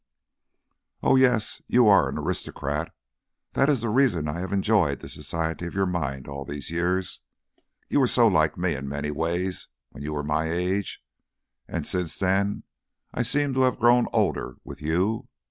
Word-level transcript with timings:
"Oh, 1.03 1.15
yes, 1.15 1.61
you 1.67 1.87
are 1.87 2.09
an 2.09 2.17
aristocrat. 2.17 2.91
That 3.53 3.69
is 3.69 3.81
the 3.81 3.89
reason 3.89 4.27
I 4.27 4.39
have 4.39 4.51
enjoyed 4.51 4.99
the 4.99 5.07
society 5.07 5.67
of 5.67 5.75
your 5.75 5.85
mind 5.85 6.27
all 6.27 6.43
these 6.43 6.71
years. 6.71 7.19
You 7.87 7.99
were 7.99 8.07
so 8.07 8.27
like 8.27 8.57
me 8.57 8.73
in 8.73 8.89
many 8.89 9.11
ways 9.11 9.67
when 9.91 10.01
you 10.01 10.13
were 10.13 10.23
my 10.23 10.49
age, 10.51 11.03
and 11.67 11.85
since 11.85 12.17
then 12.17 12.63
I 13.13 13.21
seem 13.21 13.53
to 13.53 13.61
have 13.61 13.77
grown 13.77 14.07
older 14.11 14.55
with 14.63 14.81
you. 14.81 15.27